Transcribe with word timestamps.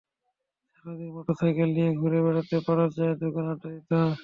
সারা 0.75 0.93
দিন 0.97 1.09
মোটরসাইকেল 1.15 1.69
নিয়ে 1.75 1.89
ঘুরে 1.99 2.19
বেড়াত, 2.25 2.51
পাড়ার 2.67 2.89
চায়ের 2.95 3.17
দোকানে 3.21 3.49
আড্ডা 3.53 3.69
দিত। 3.73 3.91